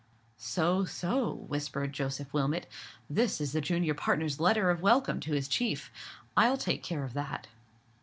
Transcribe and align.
"So, 0.39 0.83
so," 0.83 1.31
whispered 1.47 1.93
Joseph 1.93 2.33
Wilmot, 2.33 2.65
"this 3.07 3.39
is 3.39 3.51
the 3.53 3.61
junior 3.61 3.93
partner's 3.93 4.39
letter 4.39 4.71
of 4.71 4.81
welcome 4.81 5.19
to 5.19 5.33
his 5.33 5.47
chief. 5.47 5.91
I'll 6.35 6.57
take 6.57 6.81
care 6.81 7.03
of 7.03 7.13
that." 7.13 7.45